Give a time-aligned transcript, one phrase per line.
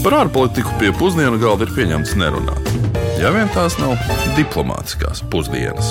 [0.00, 2.68] Par ārpolitiku pie pusdienu galda ir pieņemts nerunāt.
[3.20, 3.98] Ja vien tās nav
[4.32, 5.90] diplomātiskās pusdienas.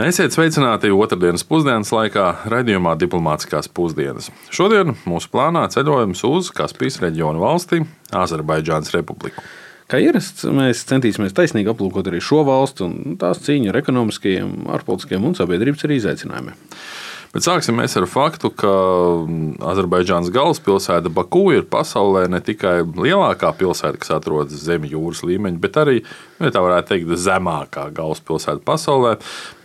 [0.00, 4.30] Esiet sveicināti otrdienas pusdienas laikā, raidījumā Diplomātiskās pusdienas.
[4.48, 7.82] Šodien mūsu plānā ceļojums uz Kaspijas reģionu valsti,
[8.22, 9.44] Azerbaidžānas republiku.
[9.92, 15.28] Kā ierasts, mēs centīsimies taisnīgi aplūkot arī šo valstu un tās cīņu ar ekonomiskajiem, ārpolitiskiem
[15.28, 16.56] un sabiedrības arī izaicinājumiem.
[17.30, 18.70] Bet sāksim ar faktu, ka
[19.70, 25.78] Azerbaidžānas galvaspilsēta Baku ir pasaulē ne tikai lielākā pilsēta, kas atrodas zem jūras līmeņa, bet
[25.78, 26.00] arī,
[26.42, 29.14] ja tā varētu teikt, zemākā galvaspilsēta pasaulē,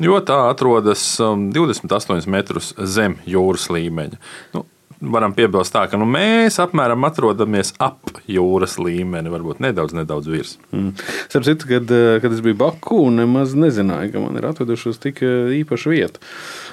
[0.06, 4.22] jo tā atrodas 28 um, metrus zem jūras līmeņa.
[4.54, 4.68] Nu,
[5.12, 10.56] varam piebilst, tā, ka nu, mēs apmēram atrodamies ap jūras līmeni, varbūt nedaudz, nedaudz virs.
[10.76, 10.92] Mm.
[11.34, 15.56] Citu, kad, eh, kad es biju Baku, nemaz nezināju, ka man ir atvedušos tik eh,
[15.62, 16.24] īpaša vieta.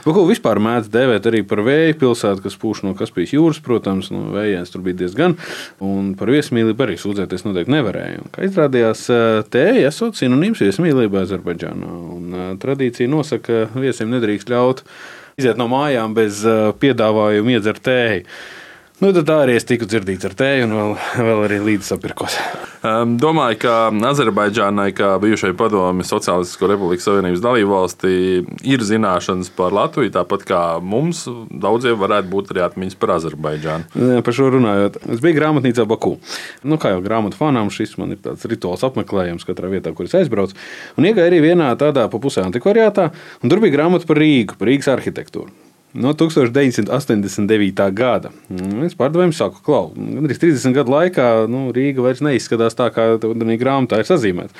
[0.06, 4.28] Baku vispār mēdz dēvēt arī par vēju pilsētu, kas pūš no Kaspijas jūras, protams, no
[4.34, 5.36] vējiem tur bija diezgan,
[5.84, 8.22] un par viesmīlību arī sūdzēties noteikti nevarēja.
[8.22, 14.50] Un, kā izrādījās, eh, tēja esot sinonīms viesmīlībai Azerbaidžānā, un tradīcija nosaka, ka viesiem nedrīkst
[14.52, 14.84] ļaut
[15.40, 18.26] iziet no mājām bez uh, piedāvājuma iedzert tēju.
[19.02, 20.92] Nu, tā arī es tiku dzirdīts ar tēju, un vēl,
[21.26, 22.36] vēl arī līdzi sapirkos.
[22.86, 23.72] Um, domāju, ka
[24.12, 28.12] Azerbaidžānai, kā bijušai padomju Sociālistisko Republikas Savienības dalībvalstī,
[28.62, 33.90] ir zināšanas par Latviju, tāpat kā mums daudziem varētu būt arī atmiņas par Azerbaidžānu.
[34.04, 36.14] Jā, par šo runājot, es biju grāmatnīcā Baku.
[36.62, 40.14] Nu, kā jau grāmatu fanām, šis man ir tāds rituāls apmeklējums katrā vietā, kur es
[40.22, 40.54] aizbraucu.
[40.94, 43.10] Un iegāju arī vienā tādā pa pusē antikvariātā,
[43.42, 45.71] un tur bija grāmata par Rīgu, par Rīgas arhitektūru.
[45.92, 47.90] No 1989.
[47.92, 48.32] gada
[48.86, 53.14] es pārdevēju, saku, klau, gan arī 30 gadu laikā nu, Rīga vairs neizskatās tā, kā
[53.20, 54.56] tādā grāmatā ir sazīmēta.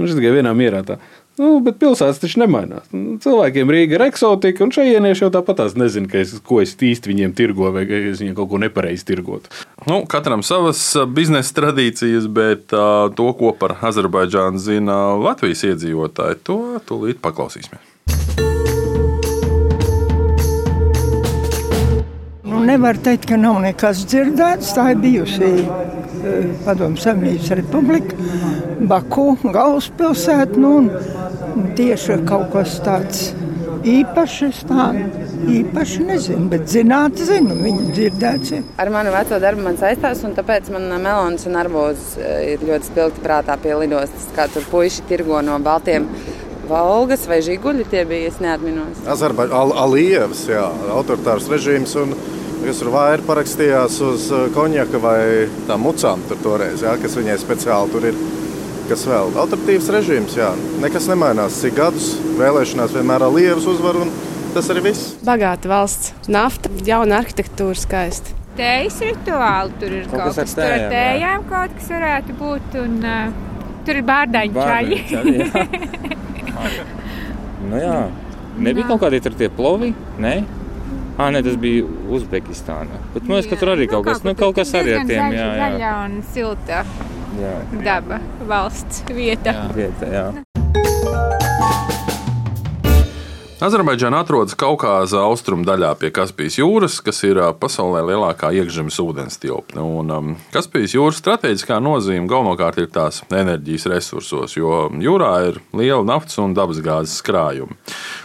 [0.00, 0.96] Un šis tikai vienā mierā tā.
[1.40, 2.88] Nu, bet pilsētas taču nemainās.
[2.92, 7.32] Nu, cilvēkiem Rīga ir eksotika, un šajienieši jau tāpat nezina, es, ko es īsti viņiem
[7.36, 9.52] tirgoju, vai es viņiem kaut ko nepareizi tirgotu.
[9.88, 16.60] Nu, katram savas biznesa tradīcijas, bet uh, to, ko par Azerbaidžānu zina Latvijas iedzīvotāji, to
[16.88, 18.49] tūlīt paklausīsimies.
[22.70, 24.72] Nevar teikt, ka nav nekas dzirdēts.
[24.76, 28.16] Tā ir bijusi eh, Padomu Savienības republika,
[28.90, 30.60] Baku galvaspilsēta.
[30.60, 30.74] Nu,
[31.78, 33.30] tieši kaut kas tāds
[33.86, 34.64] īpašs.
[34.70, 34.90] Tā,
[35.50, 38.58] īpaši nezinu, bet zināt, zinu, viņa dzirdēts.
[38.80, 42.92] Ar manu veco darbu man saistās, un tāpēc man melons un arbūzs eh, ir ļoti
[42.92, 46.08] spilgti prātā pie lidostas, kā tur puiši tirgo no baltiem.
[46.70, 49.00] Valgas vai žiguļi tie bija, es neatminos.
[49.10, 51.96] Azerbaidžāns, Alievs, jā, autoritārs režīms.
[51.98, 52.14] Un
[52.64, 55.20] kas tur vairāk parakstījās uz eh, konjaka vai
[55.68, 58.22] tām mucām tur toreiz, jā, kas viņai speciāli tur ir.
[58.90, 59.28] Kas vēl?
[59.38, 60.48] Autoritīvs režīms, jā.
[60.82, 61.60] Nekas nemainās.
[61.62, 62.08] Cik gadus
[62.40, 64.10] vēlēšanās vienmēr ir lievas uzvaru, un
[64.50, 65.12] tas arī viss.
[65.22, 68.34] Bagāta valsts, nafta, jauna arhitektūra, skaista.
[68.58, 70.56] Tējas rituāli tur ir kaut, kaut kas tāds.
[70.58, 73.38] Tur ar tējām kaut kas varētu būt, un uh,
[73.86, 74.98] tur ir bārdaņu čaļi.
[77.70, 77.98] nu jā,
[78.58, 80.34] nebija kaut kādi tur tie plovi, ne?
[81.20, 81.84] Ah, nē, tas bija
[82.16, 82.96] Uzbekistānā.
[83.12, 85.34] Bet man liekas, ka tur arī nu, kaut kas, nu, kaut kas arī ar tiem
[85.36, 85.58] jā, jā.
[85.60, 86.78] Zaļa un silta
[87.36, 87.56] jā.
[87.84, 89.52] daba, valsts vieta.
[89.58, 90.26] Jā, vieta, jā.
[93.60, 99.84] Azerbaidžāna atrodas Kaukāza austrumu daļā pie Kaspijas jūras, kas ir pasaulē lielākā iekšzemes ūdens tilpne.
[99.84, 106.40] Um, Kaspijas jūras strateģiskā nozīme galvenokārt ir tās enerģijas resursos, jo jūrā ir liela naftas
[106.40, 107.76] un dabasgāzes krājumi.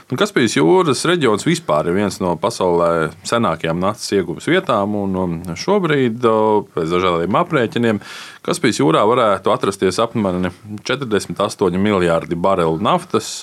[0.08, 6.24] Un Kaspijas jūras reģions vispār ir viens no pasaulē senākajām naftas iegūmas vietām, un šobrīd,
[6.72, 8.06] pēc dažādiem aprēķiniem,
[8.46, 10.48] Kaspijas jūrā varētu atrasties apmēram
[10.88, 13.42] 48 miljardi barelu naftas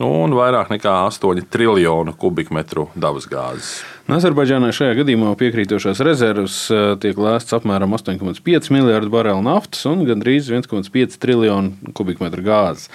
[0.00, 3.80] un vairāk nekā 8 triljonu kubikmetru dabasgāzes.
[4.10, 10.48] Azerbaidžānai šajā gadījumā piekrītošās rezerves eh, tiek lēsts apmēram 8,5 miljardu barelu naftas un gandrīz
[10.50, 12.88] 1,5 triljonu kubikmetru gāzes.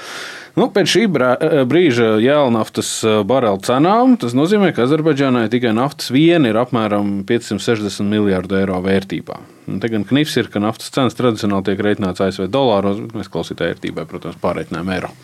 [0.60, 6.12] Nu, pēc šī eh, brīža jēlnaftas eh, barelu cenām tas nozīmē, ka Azerbaidžānai tikai naftas
[6.12, 9.40] viena ir apmēram 560 miljardu eiro vērtībā.
[9.72, 13.32] Un te gan knifs ir, ka naftas cenas tradicionāli tiek rēķināts ASV dolāros, bet mēs
[13.32, 15.16] klausītāji vērtībai, protams, pārreikinājam eiro.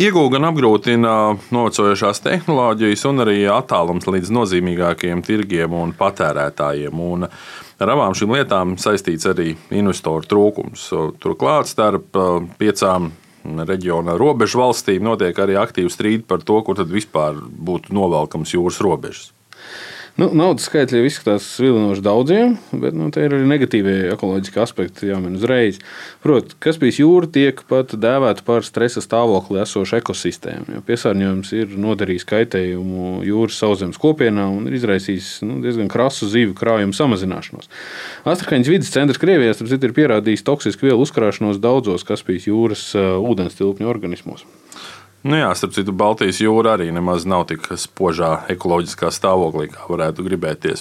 [0.00, 1.14] Iegūta gan apgrūtina
[1.52, 7.02] novecojušās tehnoloģijas, un arī attālums līdz nozīmīgākajiem tirgiem un patērētājiem.
[7.04, 10.86] Un ar abām šīm lietām saistīts arī investoru trūkums.
[11.20, 12.16] Turklāt starp
[12.56, 13.10] piecām
[13.44, 18.80] reģiona robežu valstīm notiek arī aktīvi strīdi par to, kur tad vispār būtu novelkams jūras
[18.80, 19.34] robežas.
[20.20, 25.38] Nu, naudas skaitļi izskatās vilinoši daudziem, bet nu, te ir arī negatīvie ekoloģiski aspekti jāmin
[25.38, 25.78] uzreiz.
[26.20, 30.76] Protams, Kaspijas jūra tiek pat dēvēta par stresa stāvokli esošu ekosistēmu.
[30.76, 36.52] Jo piesārņojums ir nodarījis kaitējumu jūras sauszemes kopienā un ir izraisījis nu, diezgan krasu zivju
[36.58, 37.72] krājumu samazināšanos.
[38.28, 43.88] Astrahaņas vidas centrs Krievijā citu, ir pierādījis toksisku vielu uzkrāšanos daudzos Kaspijas jūras ūdens tilpņu
[43.88, 44.44] organismos.
[45.22, 50.24] Nu jā, starp citu, Baltijas jūra arī nemaz nav tik spožā ekoloģiskā stāvoklī, kā varētu
[50.24, 50.80] gribēties.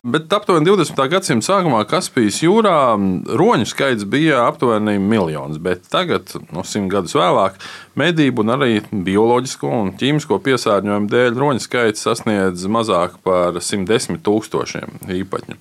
[0.00, 0.96] Bet aptuveni 20.
[1.12, 2.96] gadsimta sākumā Kaspijas jūrā
[3.36, 7.58] roņu skaits bija aptuveni miljons, bet tagad, no simt gadus vēlāk,
[8.00, 15.04] medību un arī bioloģisko un ķīmisko piesārņojumu dēļ roņu skaits sasniedz mazāk par 110 tūkstošiem
[15.20, 15.58] īpaņu.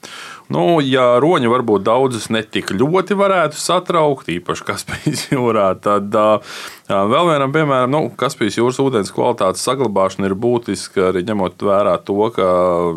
[0.56, 6.56] Nu, ja roņi varbūt daudzus netik ļoti varētu satraukt, īpaši Kaspijas jūrā, tad uh,
[6.90, 12.22] vēl vienam piemēram, nu, Kaspijas jūras ūdens kvalitātes saglabāšana ir būtiska arī ņemot vērā to,
[12.36, 12.48] ka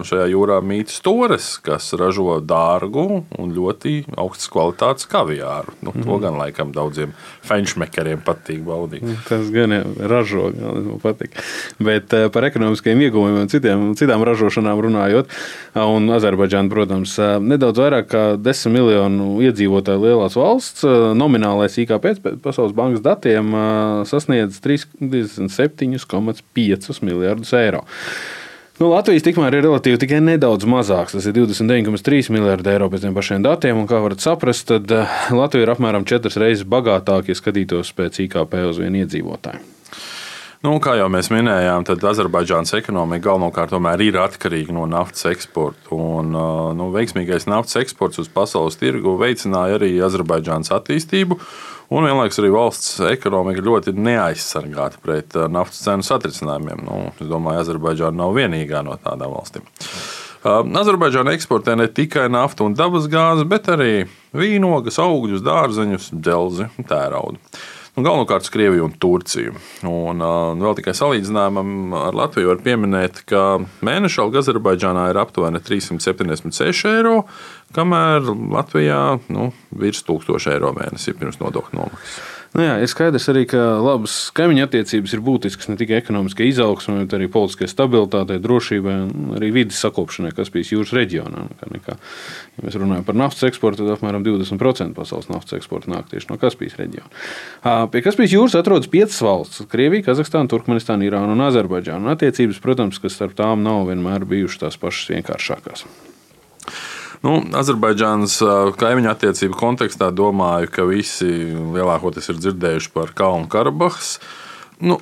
[0.08, 3.02] šajā jūrā mīt stūri Flores, kas ražo dārgu
[3.38, 5.70] un ļoti augstas kvalitātes kaviāru.
[5.84, 6.22] Nu, to mm.
[6.24, 7.12] gan laikam daudziem
[7.46, 9.04] fenšmekariem patīk baudīt.
[9.06, 9.74] Mm, tas gan
[10.10, 11.38] ražo, man patīk.
[11.78, 15.30] Bet eh, par ekonomiskiem ieguvumiem un citiem, citām ražošanām runājot,
[15.78, 20.82] un Azerbaidžāna, protams, nedaudz vairāk kā 10 miljonu iedzīvotāju lielās valsts,
[21.16, 23.54] nominālais IKP pēc Pasaules bankas datiem
[24.08, 27.82] sasniedz 37,5 miljardus eiro.
[28.80, 31.14] Nu, Latvijas tikmēr ir relatīvi tikai nedaudz mazāks.
[31.14, 33.78] Tas ir 29,3 miljardi eiro pēc tiem pašiem datiem.
[33.78, 38.12] Un, kā varat saprast, tad eh, Latvija ir apmēram četras reizes bagātāka, ja skatītos pēc
[38.26, 39.71] IKP uz vienu iedzīvotāju.
[40.62, 43.72] Nu, kā jau mēs minējām, tad Azerbaidžānas ekonomika galvenokārt
[44.04, 45.90] ir atkarīga no naftas eksporta.
[45.90, 51.40] Un, eh, nu, veiksmīgais naftas eksports uz pasaules tirgu veicināja arī Azerbaidžānas attīstību.
[51.90, 56.86] Un vienlaikus arī valsts ekonomika ļoti neaizsargāta pret uh, naftas cenu satricinājumiem.
[56.86, 59.66] Nu, es domāju, Azerbaidžāna nav vienīgā no tādām valstīm.
[60.46, 66.88] Uh, Azerbaidžāna eksportē ne tikai naftu un dabasgāzi, bet arī vīnogas, augļus, dārzeņus, dzelzi un
[66.88, 67.42] tēraudu
[67.96, 69.54] nu, galvenokārt uz Krieviju un Turciju.
[69.88, 75.60] Un, uh, vēl tikai salīdzinājumam ar Latviju var pieminēt, ka mēneša alga Azerbaidžānā ir aptuveni
[75.62, 77.22] 376 eiro,
[77.76, 79.02] kamēr Latvijā
[79.32, 79.50] nu,
[79.82, 82.22] virs 1000 eiro mēnesī pirms nodokļu nomaksas.
[82.52, 87.06] Nu jā, ir skaidrs arī, ka labas kaimiņu attiecības ir būtiskas ne tikai ekonomiskai izaugsmai,
[87.06, 91.46] bet arī politiskai stabilitātei, drošībai un arī vidas sakopšanai Kaspijas jūras reģionā.
[91.48, 91.96] Nekā, nekā.
[92.58, 96.36] Ja mēs runājam par naftas eksportu, tad apmēram 20% pasaules naftas eksporta nāk tieši no
[96.44, 97.24] Kaspijas reģiona.
[97.88, 102.12] Pie Kaspijas jūras atrodas piecas valstis- Krievija, Kazahstāna, Turkmenistāna, Irāna un Azerbaidžāna.
[102.12, 105.88] Attiecības, protams, kas starp tām nav vienmēr bijušas tās pašas vienkāršākās.
[107.22, 108.40] Nu, Azerbaidžānas
[108.80, 114.16] kaimiņu attiecību kontekstā domāju, ka visi lielākoties ir dzirdējuši par Kalnu Karabahas.
[114.82, 114.98] Nu,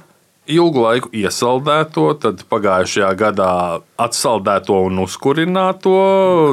[0.50, 3.52] ilgu laiku iesaldēto, tad pagājušajā gadā
[4.00, 5.94] atsaldēto un uzkurināto,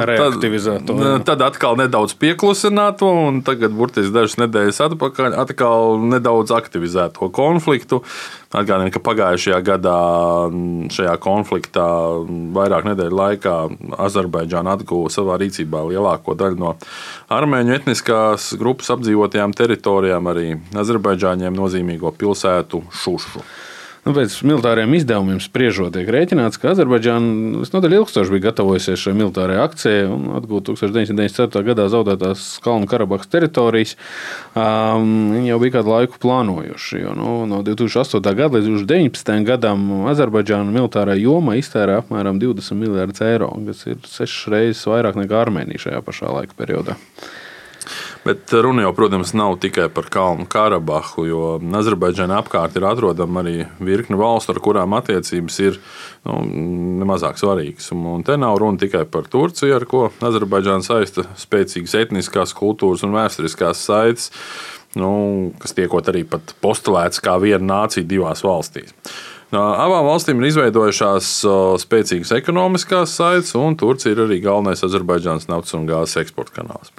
[0.08, 0.96] reaktivizēto.
[0.98, 8.02] Tad, tad atkal nedaudz pieklusināto, un tagad, burtiski dažas nedēļas atpakaļ, atkal nedaudz aktivizēto konfliktu.
[8.48, 9.96] Atgādinu, ka pagājušajā gadā
[10.94, 11.84] šajā konfliktā
[12.56, 13.56] vairāk nedēļu laikā
[14.00, 16.70] Azerbaidžāna atguva savā rīcībā lielāko daļu no
[17.28, 23.44] armēņu etniskās grupas apdzīvotajām teritorijām, arī Azerbaidžāņiem nozīmīgo pilsētu Šušu.
[24.08, 29.58] Nu, pēc militāriem izdevumiem spriežot, tiek rēķināts, ka Azerbaidžāna visnotaļ ilgstoši bija gatavojusies šai militārajai
[29.60, 31.60] akcijai un atgūt 1994.
[31.66, 33.98] gadā zaudētās Kalnu Karabahas teritorijas.
[34.56, 37.02] Um, viņi jau bija kādu laiku plānojuši.
[37.02, 38.24] Jo, nu, no 2008.
[38.38, 39.44] gada līdz 2019.
[39.50, 39.84] gadam
[40.14, 45.84] Azerbaidžāna militārā joma iztērē apmēram 20 miljardus eiro, kas ir sešas reizes vairāk nekā Armēnija
[45.84, 46.96] šajā pašā laika periodā.
[48.28, 51.44] Bet runa jau, protams, nav tikai par Kalnu Karabahu, jo
[51.78, 55.78] Azerbaidžāna apkārt ir atrodama arī virkne valstu, ar kurām attiecības ir
[56.28, 56.34] nu,
[57.00, 57.86] nemazāk svarīgas.
[57.96, 63.16] Un te nav runa tikai par Turciju, ar ko Azerbaidžāna saista spēcīgas etniskās, kultūras un
[63.16, 64.28] vēsturiskās saites.
[64.98, 65.08] Nu,
[65.64, 68.92] kas tiekot arī postulēts kā viena nācija divās valstīs.
[69.56, 71.32] Abām valstīm ir izveidojušās
[71.80, 76.92] spēcīgas ekonomiskās saites, un Turcija ir arī galvenais Azerbaidžānas naftas un gāzes eksporta kanāls.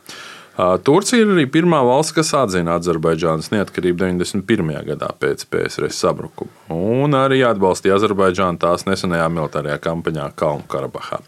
[0.84, 4.74] Turcija ir arī pirmā valsts, kas atzina Azerbaidžānas neatkarību 91.
[4.90, 11.22] gadā pēc PSRS sabrukuma, un arī atbalstīja Azerbaidžānu tās nesenajā militārajā kampaņā Kalnu Karabahā.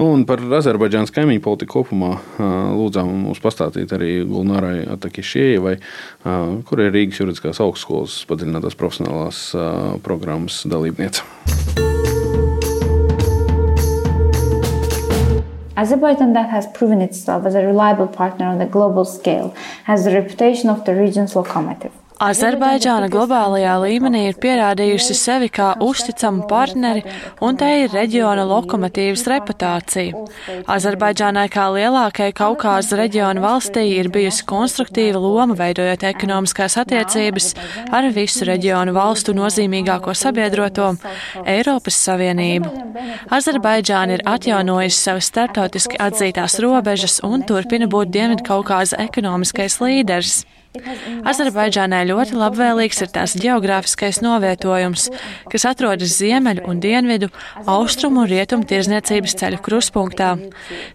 [0.00, 2.14] Un par Azerbaidžānas kaimiņu politiku kopumā
[2.76, 5.74] lūdzām mums pastāstīt arī Gulnārai Atakišievai,
[6.68, 9.42] kur ir Rīgas juridiskās augstskolas padziļinātās profesionālās
[10.04, 11.95] programmas dalībniece.
[15.76, 19.54] Azerbaijan, that has proven itself as a reliable partner on the global scale,
[19.84, 21.92] has the reputation of the region's locomotive.
[22.16, 27.02] Azerbaidžāna globālajā līmenī ir pierādījusi sevi kā uzticamu partneri,
[27.44, 30.22] un te ir reģiona lokomotīvas reputācija.
[30.72, 37.52] Azerbaidžānai kā lielākai Kaukāza reģiona valstī ir bijusi konstruktīva loma veidojot ekonomiskās attiecības
[37.92, 40.94] ar visu reģionu valstu nozīmīgāko sabiedroto
[41.44, 42.72] Eiropas Savienību.
[43.28, 50.46] Azerbaidžāna ir atjaunojusi savas starptautiski atzītās robežas un turpina būt Dienvidkaukāza ekonomiskais līderis.
[51.26, 55.08] Azerbaidžānai ļoti labvēlīgs ir tās geogrāfiskais novietojums,
[55.52, 57.30] kas atrodas ziemeļu un dienvidu,
[57.66, 60.34] austrumu un rietumu tirzniecības ceļu kruspunktā.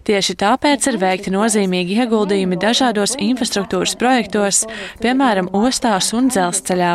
[0.08, 4.64] Tieši tāpēc ir veikti nozīmīgi ieguldījumi dažādos infrastruktūras projektos,
[5.04, 6.92] piemēram, ostās un dzelzceļā.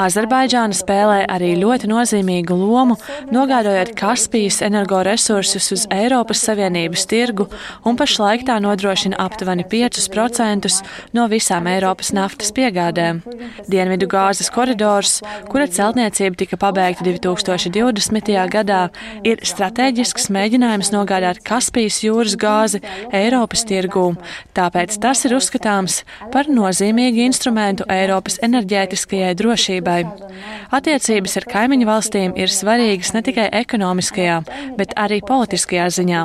[0.00, 2.96] Azerbaidžāna spēlē arī ļoti nozīmīgu lomu,
[3.34, 7.48] nogādājot Kaspijas energoresursus uz Eiropas Savienības tirgu
[7.86, 10.70] un pašlaik tā nodrošina aptuveni 5%
[11.16, 13.22] no visām Eiropas naftas piegādēm.
[13.70, 15.18] Dienvidu gāzes koridors,
[15.50, 18.30] kura celtniecība tika pabeigta 2020.
[18.52, 18.82] gadā,
[19.24, 22.82] ir strateģisks mēģinājums nogādāt Kaspijas jūras gāzi
[23.16, 24.12] Eiropas tirgū,
[24.56, 26.02] tāpēc tas ir uzskatāms
[26.34, 30.00] par nozīmīgu instrumentu Eiropas enerģētiskajai drošībai.
[30.76, 34.40] Attiecības ar kaimiņu valstīm ir svarīgas ne tikai ekonomiskajā,
[34.78, 36.22] bet arī politiskajā ziņā.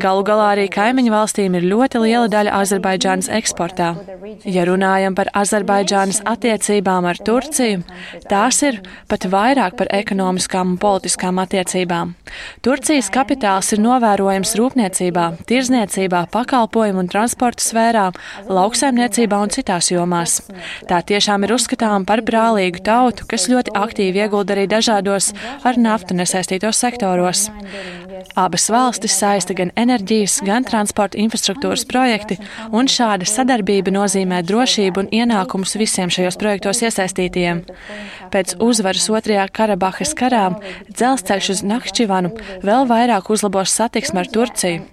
[0.00, 3.94] Galu galā arī kaimiņu valstīm ir ļoti liela daļa Azerbaidžānas eksportā.
[4.44, 7.82] Ja runājam par par Azerbaidžānas attiecībām ar Turciju,
[8.28, 12.14] tās ir pat vairāk par ekonomiskām un politiskām attiecībām.
[12.62, 18.10] Turcijas kapitāls ir novērojams rūpniecībā, tirzniecībā, pakalpojumu un transporta sfērā,
[18.48, 20.42] lauksaimniecībā un citās jomās.
[20.88, 25.32] Tā tiešām ir uzskatāma par brālīgu tautu, kas ļoti aktīvi iegulda arī dažādos
[25.64, 27.48] ar naftu nesaistītos sektoros.
[28.38, 32.38] Abas valstis saista gan enerģijas, gan transporta infrastruktūras projekti,
[32.74, 37.64] un šāda sadarbība nozīmē drošību un ienākumus visiem šajos projektos iesaistītiem.
[38.32, 40.44] Pēc uzvaras otrajā Karabahas karā
[40.88, 42.32] dzelzceļš uz Nakšķivanu
[42.64, 44.84] vēl vairāk uzlabos satiksmi ar Turciju.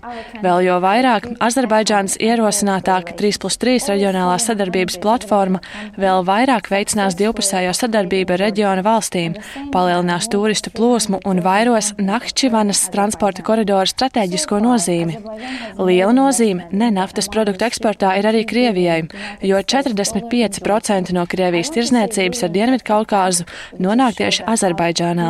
[0.44, 5.62] Vēl jo vairāk Azerbaidžānas ierosinātāka 3 plus 3 reģionālā sadarbības platforma
[6.00, 9.36] vēl vairāk veicinās divpusējo sadarbību ar reģiona valstīm,
[9.74, 15.20] palielinās turistu plūsmu un vairos Nakšķivanas transporta koridoru strateģisko nozīmi.
[15.80, 19.02] Liela nozīme ne naftas produktu eksportā ir arī Krievijai,
[19.44, 23.46] jo 40 45% no Krievijas tirzniecības ar Dienvidkaukāzu
[23.82, 25.28] nonāk tieši Azerbaidžānā.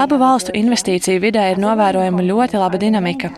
[0.00, 3.32] Abu valstu investīciju vidē ir novērojama ļoti laba dinamika.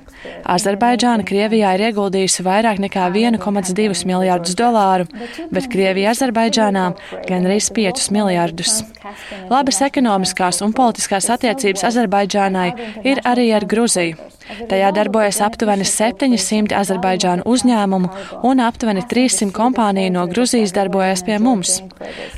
[0.56, 5.08] Azerbaidžāna Krievijā ir ieguldījusi vairāk nekā 1,2 miljārdus dolāru,
[5.50, 6.86] bet Krievija Azerbaidžānā
[7.28, 8.80] gan arī 5 miljārdus.
[9.50, 12.70] Labas ekonomiskās un politiskās attiecības Azerbaidžānai
[13.04, 14.35] ir arī ar Gruziju.
[14.70, 18.10] Tajā darbojas aptuveni 700 Azerbaidžānu uzņēmumu
[18.46, 21.80] un aptuveni 300 kompāniju no Gruzijas darbojas pie mums.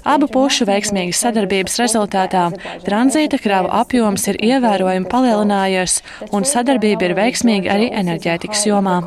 [0.09, 2.49] Abu pušu veiksmīgas sadarbības rezultātā
[2.87, 6.01] tranzīta kravu apjoms ir ievērojami palielinājies
[6.33, 8.99] un sadarbība ir veiksmīga arī enerģētikas jomā.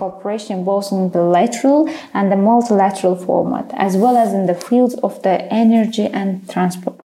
[3.91, 7.01] as well as in the fields of the energy and transport.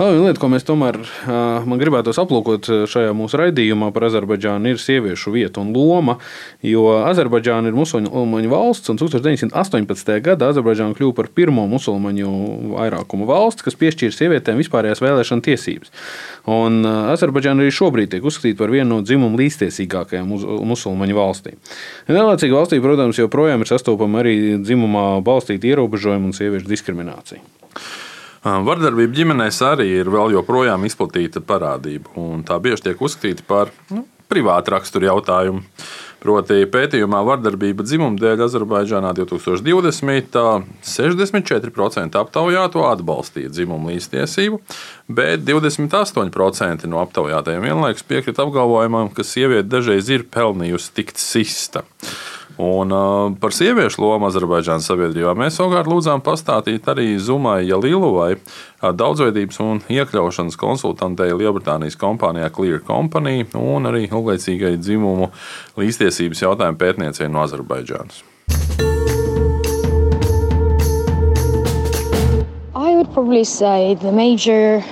[0.00, 0.96] Vēl viena lieta, ko mēs tomēr
[1.68, 6.14] man gribētos aplūkot šajā mūsu raidījumā par Azerbaidžānu, ir sieviešu vieta un loma.
[6.64, 10.14] Jo Azerbaidžāna ir musulmaņu valsts, un 1918.
[10.24, 12.32] gadā Azerbaidžāna kļuva par pirmo musulmaņu
[12.78, 15.92] vairākumu valsti, kas piešķīra sievietēm vispārējās vēlēšana tiesības.
[16.48, 20.32] Un Azerbaidžāna arī šobrīd tiek uzskatīta par vienu no dzimumu līdztiesīgākajām
[20.72, 21.60] musulmaņu valstīm.
[22.08, 27.44] Vienlaicīgi valstī, protams, joprojām ir sastopama arī dzimumā balstīta ierobežojuma un sieviešu diskriminācija.
[28.40, 34.06] Vardarbība ģimenēs arī ir vēl joprojām izplatīta parādība, un tā bieži tiek uzskatīta par nu,
[34.32, 35.66] privātu raksturu jautājumu.
[36.20, 40.36] Proti, pētījumā vardarbība dzimuma dēļ Azerbaidžānā 2020.
[40.84, 44.60] 64% aptaujāto atbalstīja dzimumu līdztiesību,
[45.08, 51.86] bet 28% no aptaujātajiem vienlaikus piekrita apgalvojumam, ka sieviete dažreiz ir pelnījusi tikt sista.
[52.60, 58.90] Un, uh, par sieviešu lomu Azerbaidžānas sabiedrībā mēs savukārt lūdzām pastāstīt arī Zumai Jalīlovai, uh,
[58.92, 65.30] daudzveidības un iekļaušanas konsultantei Lielbritānijas kompānijā Clear Company un arī ilglaicīgai dzimumu
[65.80, 68.20] līdztiesības jautājumu pētniecei no Azerbaidžānas.
[72.76, 74.84] I would probably say the major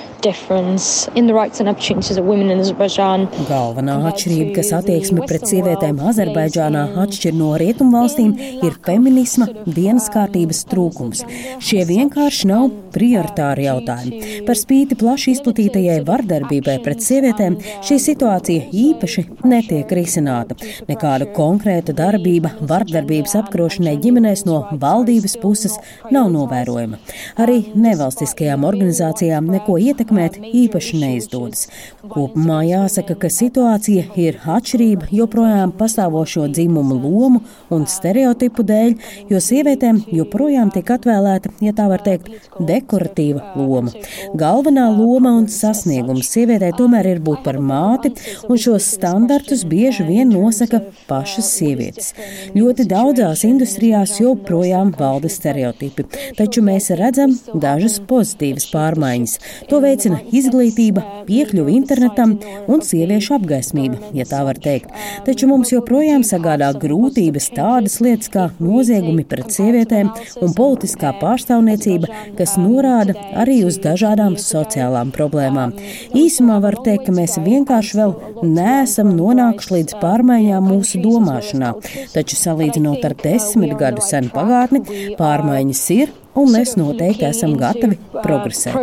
[3.47, 8.33] Galvenā atšķirība, kas attieksme pret sievietēm Azerbaidžānā atšķir no rietumvalstīm,
[8.67, 11.23] ir feminisma dienas kārtības trūkums.
[11.63, 14.21] Šie vienkārši nav prioritāri jautājumi.
[14.49, 20.59] Par spīti plaši izplatītajai vardarbībai pret sievietēm, šī situācija īpaši netiek risināta.
[20.91, 25.79] Nekāda konkrēta darbība vardarbības apkarošanai ģimenēs no valdības puses
[26.11, 26.99] nav novērojama.
[27.39, 31.69] Arī nevalstiskajām organizācijām neko ietekmēt īpaši neizdodas.
[32.09, 38.95] Kopumā jāsaka, ka situācija ir atšķirība joprojām pastāvošo dzimumu lomu un stereotipu dēļ,
[39.31, 43.93] jo sievietēm joprojām tiek atvēlēta, ja tā var teikt, dekoratīva loma.
[44.35, 48.15] Galvenā loma un sasniegums sievietē tomēr ir būt par māti,
[48.49, 52.15] un šos standartus bieži vien nosaka pašas sievietes.
[52.57, 56.07] Ļoti daudzās industrijās joprojām valda stereotipi,
[56.39, 59.39] taču mēs redzam dažas pozitīvas pārmaiņas.
[59.69, 62.37] To veicina izglītība, piekļuve internetam
[62.71, 64.93] un sieviešu apgaismība, ja tā var teikt.
[65.27, 70.13] Taču mums joprojām sagādā grūtības tādas lietas kā noziegumi pret sievietēm
[70.45, 75.75] un politiskā pārstāvniecība, kas norāda arī uz dažādām sociālām problēmām.
[76.15, 78.15] Īsumā var teikt, ka mēs vienkārši vēl
[78.47, 81.75] neesam nonākuši līdz pārmaiņām mūsu domāšanā,
[82.15, 84.85] taču salīdzinot ar desmit gadu senu pagātni,
[85.19, 88.75] pārmaiņas ir un mēs noteikti esam gatavi progresēt.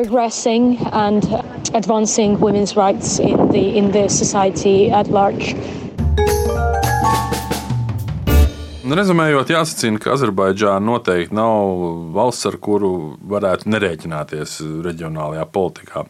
[8.86, 12.92] Rezumējot, jāsacina, ka Azerbaidžāna noteikti nav valsts, ar kuru
[13.32, 16.04] varētu nerēķināties reģionālajā politikā.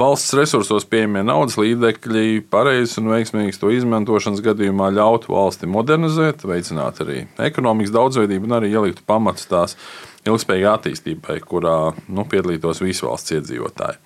[0.00, 6.98] Valsts resursos pieejamie naudas līdzekļi, pareizs un veiksmīgs to izmantošanas gadījumā ļautu valsti modernizēt, veicināt
[7.06, 9.78] arī ekonomikas daudzveidību un arī ieliktu pamatus tās
[10.28, 14.00] ilgspējīgai attīstībai, kurā nu, piedalītos visi valsts iedzīvotāji.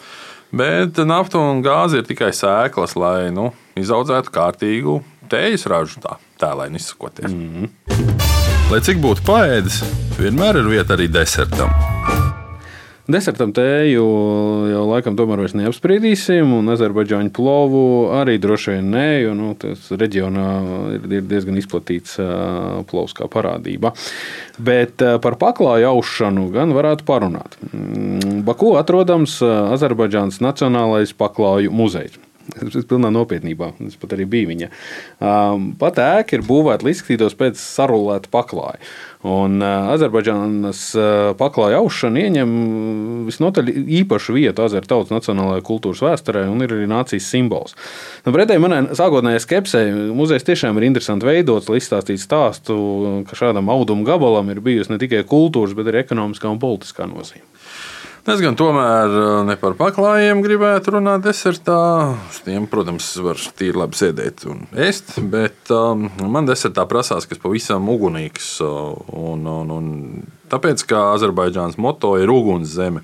[0.52, 3.50] Bet nafta un gāze ir tikai sēklas, lai nu,
[3.81, 4.99] izaudzētu kārtīgu
[5.33, 7.33] tējas ražu, tā tēlēni izsakoties.
[7.33, 8.71] Mm -hmm.
[8.73, 9.83] Lai cik būtu paēdis,
[10.21, 11.91] vienmēr ir vieta arī desertam.
[13.12, 14.04] Desertam tēju
[14.71, 17.85] jau laikam tomēr vairs neapspriedīsim, un Azerbaidžāņu plovu
[18.16, 20.47] arī droši vien nē, jo nu, tas reģionā
[21.11, 22.16] ir diezgan izplatīts
[22.88, 23.92] plovs kā parādība.
[24.62, 27.59] Bet par paklāju aušanu gan varētu parunāt.
[27.73, 32.16] Mm, Baku atrodams Azerbaidžānas Nacionālais paklāju muzejs.
[32.58, 33.72] Tas pilnā nopietnībā.
[33.78, 34.68] Tas pat arī bija viņa.
[35.80, 38.80] Pat ēka ir būvēta, lai izskatītos pēc sarulēta paklāja.
[39.22, 40.80] Un Azerbaidžānas
[41.38, 42.54] paklāja aušana ieņem
[43.28, 43.70] visnotaļ
[44.00, 47.76] īpašu vietu Azerbaidžānas tautas nacionālajā kultūras vēsturē un ir arī nācijas simbols.
[48.26, 49.84] Nu, pretēji manai sākotnējai skepsei,
[50.16, 52.76] muzejs tiešām ir interesanti veidots, lai izstāstītu stāstu,
[53.28, 57.46] ka šādam audumu gabalam ir bijusi ne tikai kultūras, bet arī ekonomiskā un politiskā nozīme.
[58.22, 62.14] Es gan tomēr eh, ne par paklājiem gribētu runāt desertā.
[62.30, 67.40] Uz tiem, protams, var tīri labi sēdēt un ēst, bet um, man desertā prasās kas
[67.42, 68.52] pavisam ugunīgs.
[68.62, 69.88] Un, un, un
[70.52, 73.02] tāpēc, kā Azerbaidžānas moto ir uguns zeme.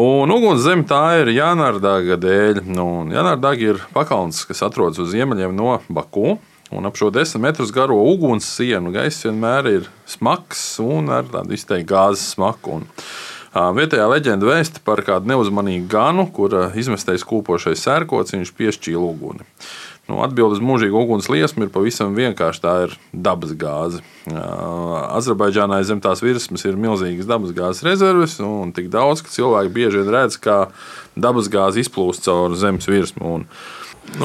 [0.00, 2.62] Un uguns zeme tā ir Janārdaga dēļ.
[2.64, 6.38] Nu, Janārdaga ir pakalns, kas atrodas uz ziemeļiem no Baku.
[6.72, 11.52] Un ap šo desmit metrus garo uguns sienu gaiss vienmēr ir smags un ar tādu
[11.52, 12.80] izteiktu gāzes smaku.
[12.80, 12.88] Un,
[13.54, 19.46] Vietējā leģenda vēsta par kādu neuzmanīgu ganu, kura izmestais kūpošais sērkots viņš piešķīla uguni.
[20.04, 22.60] Nu, Atbilde uz mūžīgu uguns liesmu ir pavisam vienkārši.
[22.60, 24.02] Tā ir dabas gāze.
[24.28, 30.02] Azerbaidžānā zem tās virsmas ir milzīgas dabas gāzes rezerves, un tik daudz, ka cilvēki bieži
[30.02, 30.58] vien redz, kā
[31.16, 33.38] dabas gāze izplūst caur zemes virsmu.
[33.38, 33.48] Un,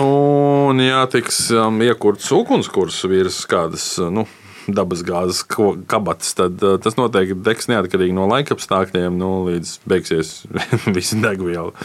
[0.03, 4.27] un ja tiks um, iekurts ugunskurs virs kādas nu,
[4.77, 10.33] dabas gāzes kabatas, tad uh, tas noteikti degs neatkarīgi no laikapstākļiem, nu, līdz beigsies
[10.95, 11.75] visa degviela.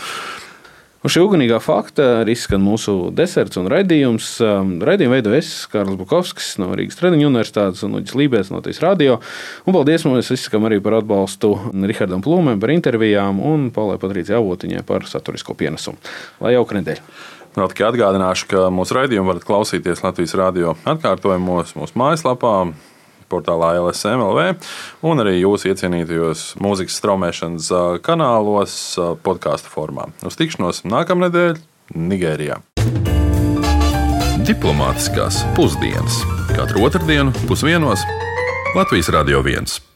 [1.04, 4.28] Un šī ugunīgā fakta arī izskan mūsu deserts un raidījums.
[4.40, 8.80] Um, raidījumu veido es, Kārlis Bukovskis no Rīgas Tradiņu universitātes un Uģis Lībēs no Tīs
[8.80, 9.18] radio.
[9.68, 14.80] Un paldies mums izsakam arī par atbalstu Rihardam Plūmēm par intervijām un Paulai Patrīcijai Avotiņai
[14.88, 16.00] par saturisko pienesumu.
[16.40, 17.04] Lai jauka nedēļa!
[17.54, 22.54] Vēl tikai atgādināšu, ka mūsu raidījumu varat klausīties Latvijas radio atkārtojumos, mūsu mājaslapā,
[23.30, 24.48] portālā LSMLV
[25.06, 27.70] un arī jūsu iecienītajos mūzikas straumēšanas
[28.04, 28.76] kanālos,
[29.26, 30.10] podkāstu formā.
[30.26, 31.62] Uz tikšanos nākamnedēļ
[31.94, 32.60] Nigērijā.
[34.44, 36.20] Diplomātiskās pusdienas
[36.52, 38.02] katru otrdienu pusdienos
[38.74, 39.93] Latvijas Radio 1.